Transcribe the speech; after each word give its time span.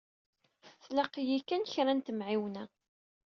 Tlaq-iyi 0.83 1.39
kan 1.41 1.63
kra 1.71 1.93
n 1.93 1.99
temɛiwna. 2.05 2.63